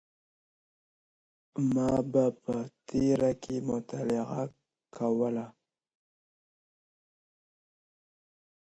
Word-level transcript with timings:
ما 1.73 1.91
به 2.11 2.23
په 2.43 2.55
تیاره 2.87 3.31
کي 3.43 3.55
مطالعه 3.71 4.43
کوله. 4.95 5.45